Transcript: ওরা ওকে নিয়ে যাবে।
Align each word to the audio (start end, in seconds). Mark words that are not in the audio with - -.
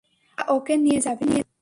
ওরা 0.37 0.43
ওকে 0.55 0.73
নিয়ে 0.77 0.99
যাবে। 1.01 1.25